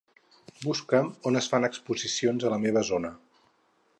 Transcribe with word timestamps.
Busca'm 0.63 1.09
on 1.31 1.37
fan 1.51 1.69
exposicions 1.69 2.47
a 2.49 2.53
la 2.55 2.61
meva 2.65 2.85
zona. 2.91 3.15